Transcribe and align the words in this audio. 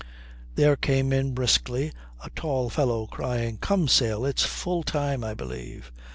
There 0.55 0.75
came 0.75 1.13
in 1.13 1.35
briskly 1.35 1.93
a 2.23 2.31
tall 2.31 2.71
fellow 2.71 3.05
crying: 3.05 3.57
"Come, 3.59 3.87
Sale, 3.87 4.25
it's 4.25 4.41
full 4.43 4.81
time, 4.81 5.23
I 5.23 5.35
believe." 5.35 5.91